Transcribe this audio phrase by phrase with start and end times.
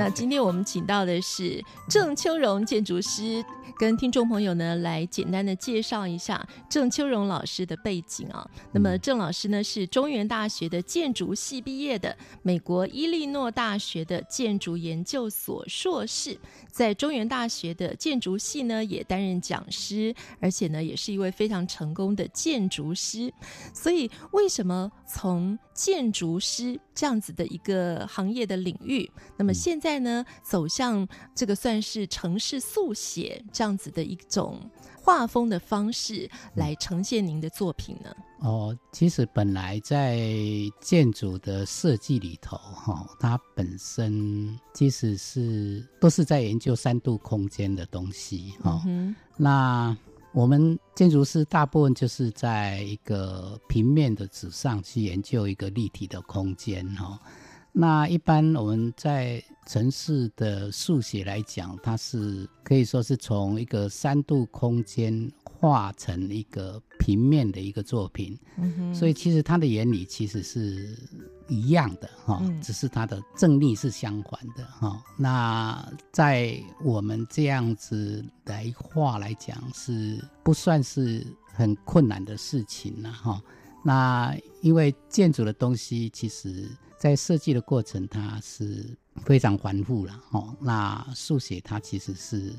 [0.00, 3.44] 那今天我们请到的是郑秋荣建筑师，
[3.78, 8.48] 跟听众朋友呢来简单的介绍一下郑秋荣老师的背景啊。
[8.72, 16.34] 那么郑老师呢是中原大学的建筑系毕业的，美国伊利诺大学的建筑研究所硕士，
[16.70, 23.30] 在中原大学的建筑系呢也担任讲师，而且呢也是一位非常成功的建筑师。
[23.74, 34.60] 所以为什么从建筑师这样子的一个行业的领域，那么现在在呢，走向这个算是城市速写这样子的一种
[35.02, 38.14] 画风的方式来呈现您的作品呢？
[38.40, 40.20] 哦，其实本来在
[40.80, 49.16] 建筑的设计里头，哈，它本身其实是都是在研究三度空间的东西，哈、嗯。
[49.36, 49.96] 那
[50.32, 57.20] 我们建筑师大部分就是在一个平面的纸上去研究一个立体的空间，哈。
[57.72, 70.96] 那一般我们在城市的速写来讲，它是可以说是从一个三度空间画成一个平面的一个作品，嗯，所以其实它的原理其实是
[71.48, 75.02] 一样的哈，只是它的正逆是相反的哈。
[75.16, 83.42] 那在我们这样子来画来讲，是不算是很困难的事情了哈。
[83.82, 86.68] 那因为建筑的东西其实。
[87.00, 90.54] 在设计的过程，它是非常繁复了哈。
[90.60, 92.52] 那速写它其实是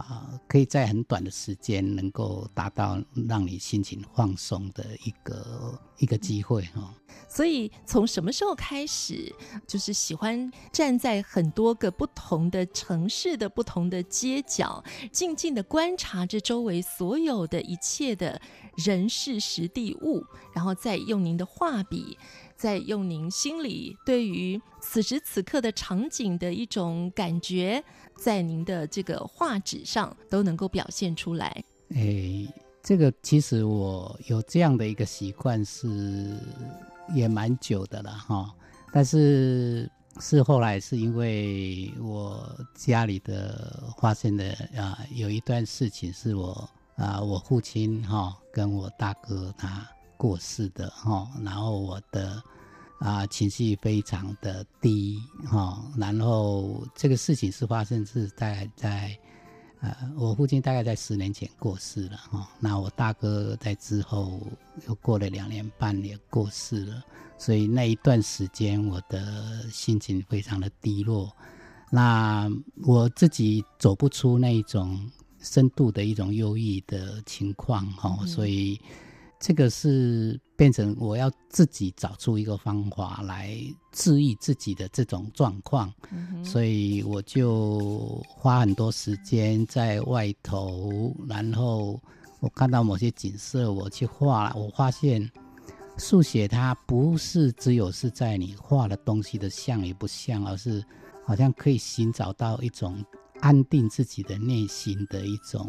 [0.00, 6.94] 啊、可以在很短的时间能够达到让你心情放松的一个一个机会哈、哦。
[7.28, 9.34] 所以从什么时候开始，
[9.66, 18.40] 就是喜欢站在很多个不同的城市的不同的街角，静静的观察着周围所有的一切的
[18.76, 20.24] 人事时地物，
[20.54, 22.18] 然后再用您的画笔。
[22.54, 27.82] 再用您心里对于此时此刻的场景的一种感觉，
[28.16, 31.64] 在您的这个画纸上都能够表现出来。
[31.94, 32.48] 诶，
[32.82, 36.36] 这个其实我有这样的一个习惯是
[37.14, 38.52] 也蛮久的了哈，
[38.92, 39.90] 但是
[40.20, 49.86] 是后来是因为我家里的发生的啊有一段事情是我啊我父亲哈跟我大哥他。
[50.18, 52.40] 过世的哈，然后我的
[53.02, 59.18] 啊情绪非常的低哈，然后这个事情是发生是在在
[59.80, 64.40] 呃我父亲大概在十年前过世了哈，那我大哥在之后
[64.86, 67.02] 又过了两年半也过世了，
[67.36, 71.34] 所以那一段时间我的心情非常的低落，
[71.90, 72.48] 那
[72.84, 75.10] 我自己走不出那一种
[75.40, 78.80] 深度的一种忧郁的情况哈，嗯、所以。
[79.44, 83.58] 这个是变成我要自己找出一个方法来
[83.90, 92.00] 治愈自己的这种状况，嗯、所以我就花很多时间在外头，然后
[92.38, 94.52] 我看到某些景色，我去画。
[94.54, 95.28] 我发现
[95.98, 100.80] 速写它不是只有是在你画的东西的像与不像，而是
[101.26, 103.04] 好像可以寻找到一种。
[103.40, 105.68] 安定自己的内心的一种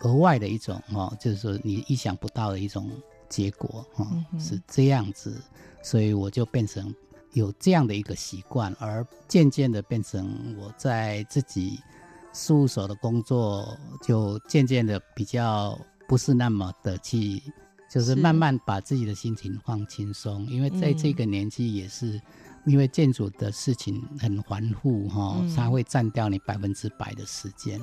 [0.00, 2.90] 额外的一种哦，就是说你意想不到的一种
[3.28, 5.40] 结果哦，嗯、是这样子，
[5.82, 6.94] 所以我就变成
[7.32, 11.78] 有这样的一个习惯，而渐渐的变成我在自己
[12.32, 17.42] 事务所的工作，就渐渐的比较不是那么的去，
[17.90, 22.20] 就是慢慢把自己的心情放轻松，因为在这个年纪也是。
[22.66, 27.78] 因为建筑的事情很繁复哈，它会占掉你百分之百的时间。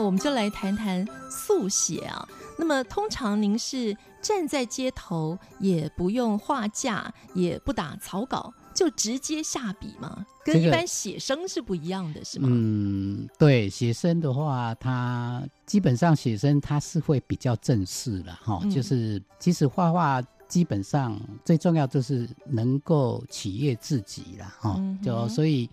[0.00, 2.26] 我们就来谈谈速写啊。
[2.58, 8.52] 那么通常您是站在街头，也不用画架，也不打草稿。
[8.72, 10.24] 就直接下笔吗？
[10.44, 12.48] 跟一般写生是不一样的，是吗？
[12.50, 25.68] 嗯，对，写生的话，它基本上写生它是会比较正式了哈，嗯、就是其实画画基本上最重要就是能够取悦自己了哈，嗯、就所以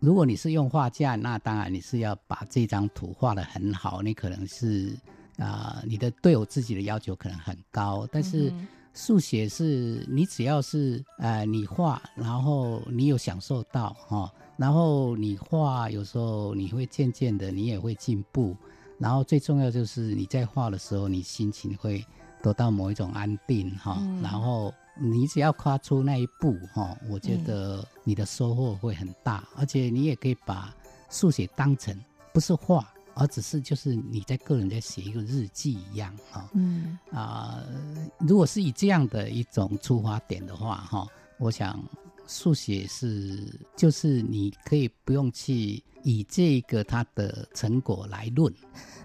[0.00, 4.96] 如果你是用画架，那当然你是要把这张图画得很好，你可能是
[5.38, 8.08] 啊、呃，你的对我自己的要求可能很高。
[8.12, 8.52] 但是
[8.94, 18.56] 速写是你只要是呃你画，然后你有享受到哈、哦，然后你画有时候你会渐渐的你也会进步，
[18.98, 22.04] 然后最重要就是你在画的时候，你心情会
[22.40, 24.72] 得到某一种安定哈、哦嗯，然后。
[24.98, 30.74] 你只要跨出那一步，哈，我觉得你的收获会很大，嗯，而且你也可以把
[31.08, 31.98] 速写当成
[32.32, 36.98] 不是画，而只是就是你在个人在写一个日记一样，哈，嗯。
[37.12, 41.06] 啊，呃，如果是以这样的一种出发点的话，哈，
[41.38, 41.82] 我想
[42.26, 48.52] 速写是就是你可以不用去以这个它的成果来论。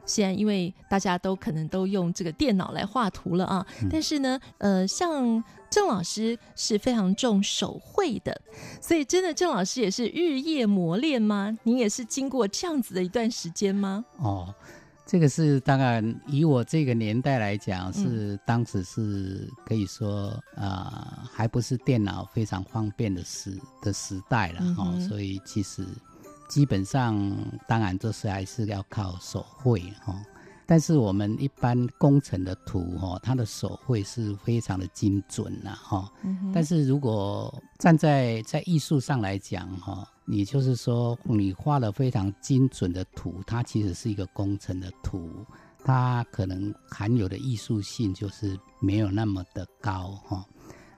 [0.05, 8.41] 现在因为大家都可能都用这个电脑来画图了啊，嗯、但是呢，呃，像郑老师是非常重手绘的，
[8.81, 11.57] 所以真的郑老师也是日夜磨练吗？
[11.63, 14.03] 您也是经过这样子的一段时间吗？
[14.17, 14.53] 哦，
[15.05, 25.85] 这个是当然，以我这个年代来讲，是当时是可以说啊、呃，还不是电脑非常方便的时的时代了哦，所以其实。
[26.53, 27.19] 基本上，
[27.67, 30.23] 当然这是还是要靠手绘哈。
[30.67, 36.07] 但是我们一般工程的图哈，它的手绘是非常的精准呐哈。
[36.53, 45.27] 但是如果站在在艺术上来讲哈，你就是说你画了非常精准的图，它其实是一个工程的图，
[45.83, 50.45] 它可能含有的艺术性就是没有那么的高哈。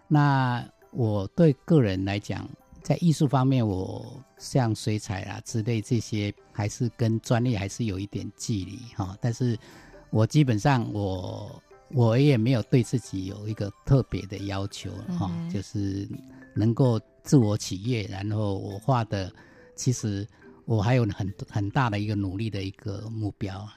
[0.06, 0.62] 那
[0.92, 2.46] 我对个人来讲。
[2.86, 9.18] 在艺术方面，我像水彩啊之类这些，还是跟专业还是有一点距离哈。
[9.20, 9.58] 但是，
[10.12, 11.60] 我基本上我
[11.90, 16.08] 我也没有对自己有一个特别的要求哈、嗯，就是
[16.54, 18.04] 能够自我取悦。
[18.04, 19.34] 然后我画的，
[19.76, 20.24] 其实
[20.66, 23.68] 我还有很很大的一个努力的一个目标。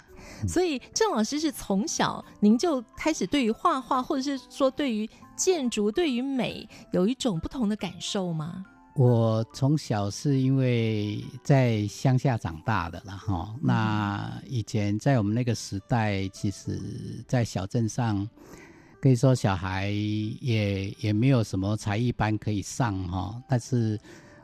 [0.46, 8.66] 所以郑老师是从小您就开始对于画画，或者是说对于建筑、对于美有一种不同的感受吗？
[8.98, 18.28] 我从小是因为在乡下长大的了哈，那以前在我们那个时代，其实，在小镇上，
[19.00, 23.96] 可以说小孩也也没有什么才艺班可以上哈，但是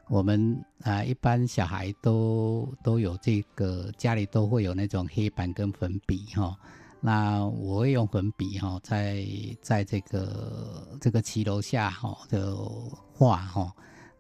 [0.09, 0.55] 我们
[0.85, 6.57] 啊、呃，一般小孩都都有这个家里都会有那种黑板跟粉笔哈，
[7.01, 9.27] 那我会用粉笔哈，在
[9.61, 13.75] 在这个这个骑楼下哈就画哈。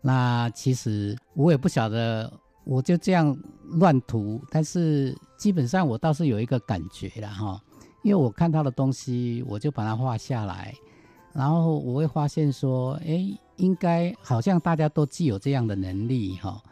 [0.06, 2.30] 那其实我也不晓得，
[2.64, 3.34] 我就这样
[3.70, 7.58] 乱涂，但是基本上我倒是有一个感觉了哈，
[8.02, 10.74] 因为我看到的东西，我就把它画下来，
[11.32, 16.62] 然后我会发现说，哎，应该好像大家都具有这样的能力哈，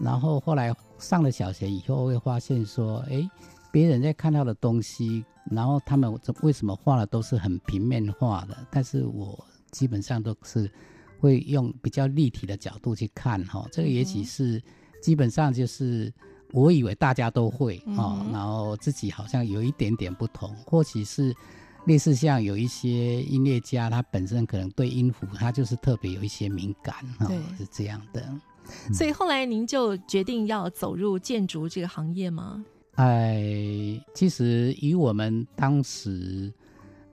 [0.00, 3.30] 然后后来上了小学以后，会发现说，哎，
[3.70, 9.38] 别人在看到的东西，然后他们为什么画的都是很平面化的，但是我
[9.70, 10.68] 基本上都是。
[11.22, 14.60] 会用比较立体的角度去看哈，这个也许是
[15.00, 16.12] 基本上就是
[16.50, 21.32] 我以为大家都会啊，然后自己好像有一点点不同，或许是
[21.86, 28.28] 类似像有一些音乐家，他本身可能对音符他就是特别有一些敏感哈，是这样的。
[28.92, 32.64] 所以后来您就决定要走入建筑这个行业吗？
[32.96, 33.40] 哎，
[34.12, 36.52] 其实以我们当时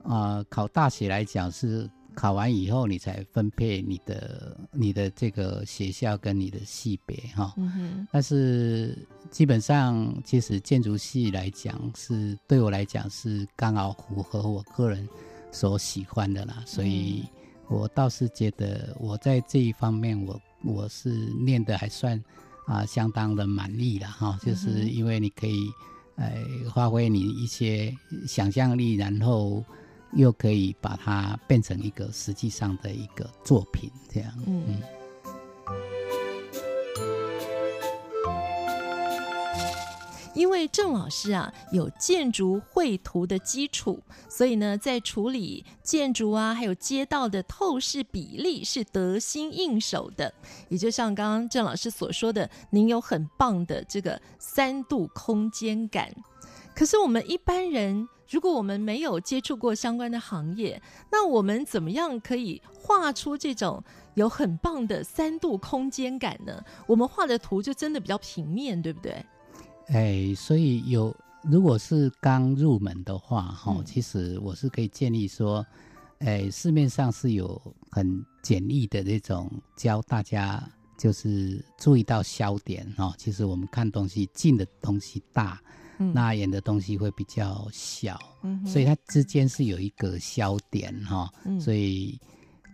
[0.02, 1.88] 啊、呃、考大学来讲是。
[2.20, 7.54] 考完以后，你才分配你的你的这个学校跟你的系别哈。
[7.56, 8.06] 嗯。
[8.12, 8.94] 但是
[9.30, 15.08] 基本上，其实建筑系来讲是对我来讲是刚好符合我个人
[15.50, 16.62] 所喜欢的啦。
[16.66, 17.24] 所以
[17.68, 21.08] 我倒是觉得我在这一方面我，我我是
[21.42, 22.22] 念的还算
[22.66, 24.38] 啊相当的满意了哈。
[24.42, 25.70] 就是因为你可以
[26.16, 26.30] 呃
[26.74, 27.96] 发挥你一些
[28.28, 29.64] 想象力，然后。
[30.14, 34.32] 又可以把它变成一个实际上的一个作品，这样。
[34.46, 34.64] 嗯。
[34.68, 34.82] 嗯，
[40.34, 50.32] 因为郑老师啊有建筑绘图的基础，所以呢，在处理建筑啊，还有街道的透视比例是得心应手的。
[50.68, 56.12] 也就像刚刚郑老师所说的，您有很棒的这个三度空间感。
[56.74, 58.08] 可是我们一般人。
[58.30, 63.82] 如果我们没有接触过相关的行业，那我们怎么样可以画出这种
[64.14, 66.62] 有很棒的三度空间感呢？
[66.86, 69.24] 我们画的图就真的比较平面，对不对？
[69.88, 75.66] 哎，所以有如果是刚入门的话，哈、嗯，其实我是可以建议说，
[76.20, 77.60] 哎，市面上是有
[77.90, 80.62] 很简易的这种教大家
[80.96, 83.12] 就是注意到焦点哈。
[83.18, 85.60] 其实我们看东西，近的东西大，
[86.00, 91.30] 嗯、那演的东西会比较小，嗯、所以它之间是有一个焦点哈。
[91.44, 92.18] 嗯、所以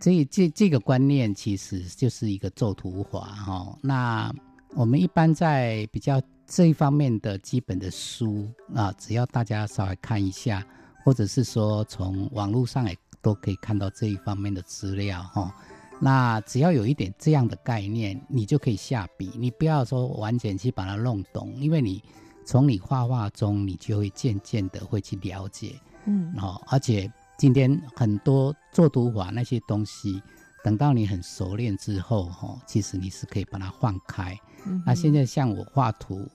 [0.01, 3.77] 这这这个观念其实就是一个作图法哈。
[3.83, 4.33] 那
[4.75, 10.65] 我们一般在比较这一方面的基本的书啊，只要大家稍微看一下，
[11.03, 15.53] 或者是说从网络上也都可以看到这一方面的资料哈。
[15.99, 19.31] 那只要有一点这样的概念，你就可以下笔。
[19.35, 22.03] 你不要说完全去把它弄懂，因为你
[22.47, 30.21] 从你画画中，你就会渐渐的会去了解，嗯，哦，而且今天很多作图法那些东西，
[30.63, 34.35] 等到你很熟练之后，哈，其实你是可以把它放开。
[34.65, 34.81] 嗯。
[34.85, 36.25] 那现在像我画图，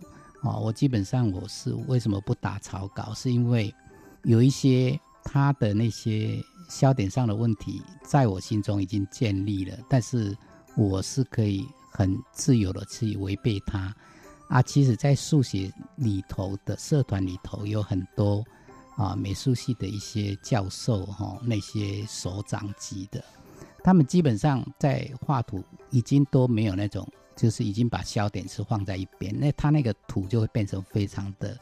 [0.43, 3.75] 哦，我基本上我是为什么不打草稿，是因为
[4.25, 6.39] 有一些他的那些。
[6.69, 10.35] 焦点上的问题，在我心中已经建立了，但是
[10.75, 13.95] 我是可以很自由的去违背它。
[14.53, 18.45] 啊，其实，在数学里头的社团里头，有很多
[18.97, 23.25] 啊美术系的一些教授哈，那些首长级的，
[23.83, 31.59] 他们基本上在画图已经都没有那种，就是已经把焦点是放在一边，那他那个图就会变成非常的、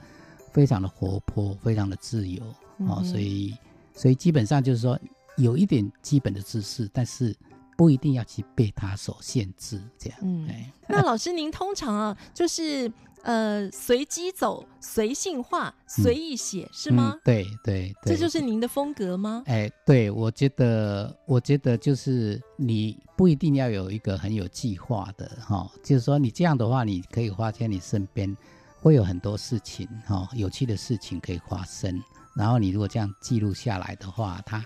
[0.52, 2.42] 非常的活泼，非常的自由
[2.88, 3.54] 啊，所以。
[3.92, 4.98] 所以基本上就是说，
[5.36, 7.36] 有一点基本的知识，但是
[7.80, 10.18] 不一定要去被它所限制，这样。
[10.20, 10.46] 嗯，
[10.86, 17.18] 那老师您通常啊，就是呃随机走、随性画、随意写，嗯、是吗？
[17.24, 19.42] 对对对，这就是您的风格吗？
[19.46, 28.36] 哎，对，我觉得，我觉得就是你不一定要有一个很有计划的哈，就是说你这样的话，你可以发现你身边
[28.82, 31.98] 会有很多事情哈，有趣的事情可以发生。
[32.34, 34.64] 然后你如果这样记录下来的话，它，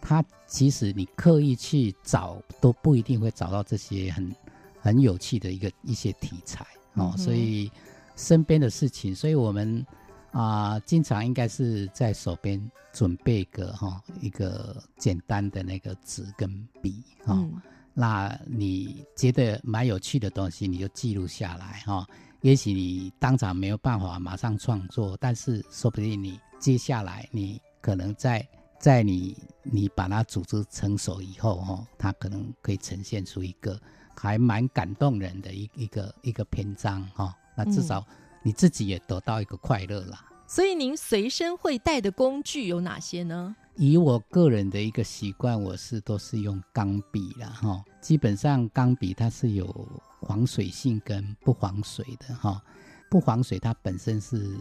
[0.00, 4.34] 它其实你刻意去找都不一定会找到这些很
[4.80, 6.64] 很有趣的一个一些题材
[6.94, 7.12] 哦。
[7.14, 7.70] 嗯、所以
[8.16, 9.84] 身边的事情，所以我们
[10.30, 12.60] 啊、呃，经常应该是在手边
[12.92, 16.48] 准备个哈、哦、一个简单的那个纸跟
[16.80, 17.34] 笔哈。
[17.34, 17.60] 哦嗯、
[17.92, 22.06] 那你觉得蛮有趣的东西，你就记录下来哈、哦。
[22.42, 26.38] 也许你当场没有办法马上创作，但是说不定你。
[26.60, 28.46] 接下来，你可能在
[28.78, 33.80] 在你你把它组织成熟以后，哈，它可能可以呈现出一个
[34.14, 37.34] 还蛮感动人的一一个一个篇章，哈。
[37.56, 38.06] 那至少
[38.42, 40.22] 你自己也得到一个快乐啦。
[40.30, 40.36] 嗯。
[40.46, 43.56] 所以您随身会带的工具有哪些呢？
[43.76, 47.82] 以我个人的一个习惯，我是都是用钢笔啦，哈。
[48.02, 49.88] 基本上钢笔它是有
[50.26, 52.62] 防水性跟不防水的，哈。
[53.08, 54.54] 不防水它本身是。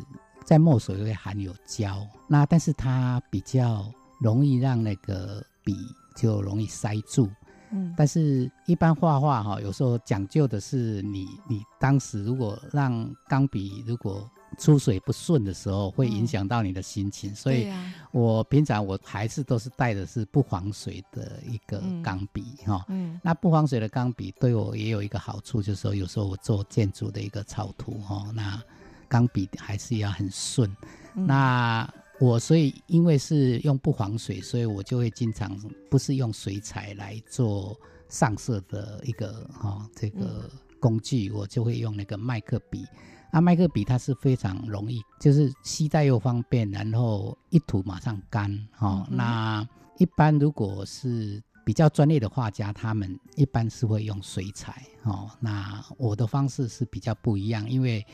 [0.49, 3.85] 在墨水会含有胶，那但是它比较
[4.19, 5.75] 容易让那个笔
[6.15, 7.29] 就容易塞住。
[7.69, 14.27] 嗯，但是一般画画哈，有时候讲究的是你你当时如果让钢笔如果
[14.57, 17.31] 出水不顺的时候，会影响到你的心情。
[17.31, 17.71] 嗯、所以，
[18.11, 22.83] 我平常我还是都是带的是不防水的一个钢笔哈。
[22.87, 28.59] 嗯，那不防水的钢笔对我也有一个好处，就是说有时候我做建筑的一个草图哈，那。
[29.09, 30.69] 钢笔还是要很顺，
[31.15, 35.57] 嗯、那我所以因为是用不防水，所以我就会经常
[35.89, 40.49] 不是用水彩来做上色的一个哈、哦、这个
[40.79, 42.85] 工具，嗯、我就会用那个麦克笔。
[43.31, 48.87] 啊，麦克笔它是非常容易，就是携带又方便，然后一涂马上干哈。
[48.87, 55.29] 哦嗯、那一般如果是比较专业的画家，他们一般是会用水彩哦。
[55.39, 58.05] 那我的方式是比较不一样，因为。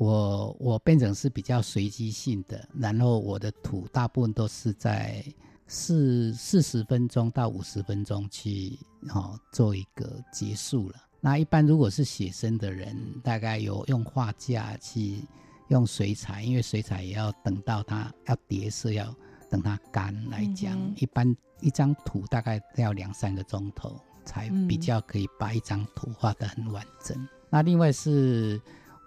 [0.00, 5.24] 我我变成是比较随机性的，然后我的图大部分都是在
[5.66, 8.78] 四四十分钟到五十分钟去
[9.08, 10.94] 哦做一个结束了。
[11.20, 15.24] 那一般如果是写生的人，大概有用画架去
[15.66, 19.12] 用水彩，因为水彩也要等到它要叠色，要
[19.50, 27.20] 等它干来讲，嗯、一般一张图大概要两三个钟头才比较可以把一张图画得很完整。
[27.20, 28.62] 嗯、那另外是。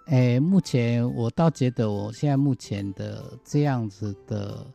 [0.08, 4.66] 哎，目前我倒觉得，我现在目前的这样子的，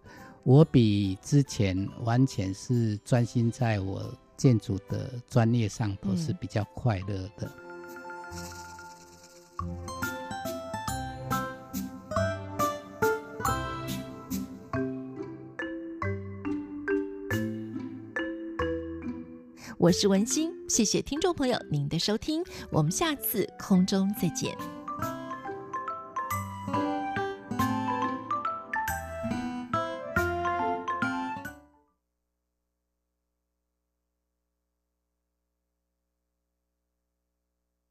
[0.44, 4.02] 我比之前完全是专心在我
[4.36, 7.50] 建筑的专业上都是比较快乐的。
[19.78, 24.56] 我是文心，谢谢听众朋友您的收听，我们下次空中再见。